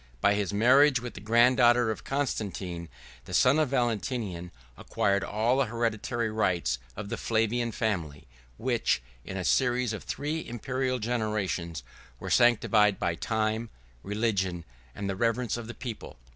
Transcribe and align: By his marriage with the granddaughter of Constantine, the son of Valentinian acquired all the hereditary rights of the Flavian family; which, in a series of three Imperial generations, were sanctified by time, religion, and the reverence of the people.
By 0.19 0.33
his 0.33 0.51
marriage 0.51 0.99
with 0.99 1.13
the 1.13 1.19
granddaughter 1.19 1.91
of 1.91 2.03
Constantine, 2.03 2.89
the 3.25 3.35
son 3.35 3.59
of 3.59 3.69
Valentinian 3.69 4.49
acquired 4.75 5.23
all 5.23 5.57
the 5.57 5.65
hereditary 5.67 6.31
rights 6.31 6.79
of 6.95 7.09
the 7.09 7.17
Flavian 7.17 7.71
family; 7.71 8.25
which, 8.57 8.99
in 9.23 9.37
a 9.37 9.45
series 9.45 9.93
of 9.93 10.03
three 10.03 10.43
Imperial 10.47 10.97
generations, 10.97 11.83
were 12.19 12.31
sanctified 12.31 12.97
by 12.97 13.13
time, 13.13 13.69
religion, 14.01 14.65
and 14.95 15.07
the 15.07 15.15
reverence 15.15 15.55
of 15.55 15.67
the 15.67 15.75
people. 15.75 16.17